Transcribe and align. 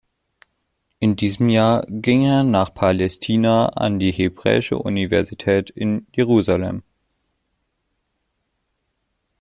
In 0.97 1.15
diesem 1.15 1.47
Jahr 1.49 1.85
ging 1.87 2.23
er 2.23 2.41
nach 2.43 2.73
Palästina 2.73 3.67
an 3.69 3.99
die 3.99 4.11
Hebräische 4.11 4.79
Universität 4.79 5.69
in 5.69 6.07
Jerusalem. 6.15 6.81